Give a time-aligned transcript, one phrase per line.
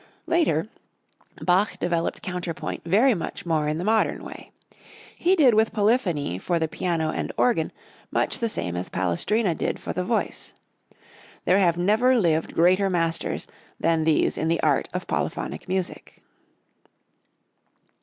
[0.25, 0.67] Later
[1.43, 4.51] Bach developed counterpoint very much more in the modern way.
[5.15, 7.71] He did with polyphony for the piano and organ
[8.09, 10.55] much the same as Palestrina did for the voice.
[11.45, 13.45] There have never lived greater masters
[13.79, 16.23] than these in the art of polyphonic music.